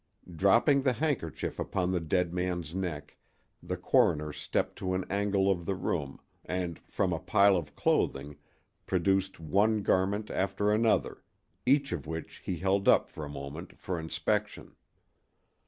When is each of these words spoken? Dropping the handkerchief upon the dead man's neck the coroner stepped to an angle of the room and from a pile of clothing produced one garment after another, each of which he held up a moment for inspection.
Dropping 0.35 0.81
the 0.81 0.93
handkerchief 0.93 1.59
upon 1.59 1.91
the 1.91 1.99
dead 1.99 2.33
man's 2.33 2.73
neck 2.73 3.17
the 3.61 3.77
coroner 3.77 4.33
stepped 4.33 4.75
to 4.77 4.95
an 4.95 5.05
angle 5.11 5.51
of 5.51 5.67
the 5.67 5.75
room 5.75 6.19
and 6.43 6.79
from 6.87 7.13
a 7.13 7.19
pile 7.19 7.55
of 7.55 7.75
clothing 7.75 8.35
produced 8.87 9.39
one 9.39 9.83
garment 9.83 10.31
after 10.31 10.71
another, 10.71 11.23
each 11.67 11.91
of 11.91 12.07
which 12.07 12.37
he 12.43 12.55
held 12.57 12.87
up 12.87 13.15
a 13.15 13.29
moment 13.29 13.77
for 13.77 13.99
inspection. 13.99 14.75